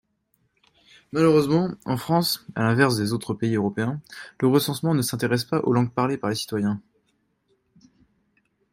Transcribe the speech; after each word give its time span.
Malheureusement, 1.11 1.75
en 1.85 1.95
France 1.95 2.47
(à 2.55 2.63
l’inverse 2.63 2.97
des 2.97 3.13
autres 3.13 3.35
pays 3.35 3.53
européens), 3.53 4.01
le 4.39 4.47
recensement 4.47 4.95
ne 4.95 5.03
s’intéresse 5.03 5.45
pas 5.45 5.59
aux 5.61 5.73
langues 5.73 5.93
parlées 5.93 6.17
par 6.17 6.31
les 6.31 6.35
citoyens. 6.35 6.81